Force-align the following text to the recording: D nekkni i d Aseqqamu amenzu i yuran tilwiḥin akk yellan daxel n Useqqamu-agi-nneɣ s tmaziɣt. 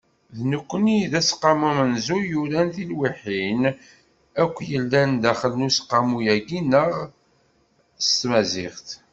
D 0.35 0.37
nekkni 0.51 0.95
i 1.05 1.07
d 1.11 1.13
Aseqqamu 1.19 1.65
amenzu 1.71 2.17
i 2.21 2.25
yuran 2.31 2.67
tilwiḥin 2.75 3.61
akk 4.43 4.55
yellan 4.71 5.11
daxel 5.23 5.53
n 5.57 5.65
Useqqamu-agi-nneɣ 5.67 6.91
s 8.07 8.09
tmaziɣt. 8.21 8.87